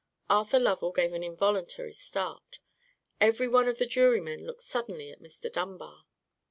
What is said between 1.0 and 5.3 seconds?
an involuntary start. Every one of the jurymen looked suddenly at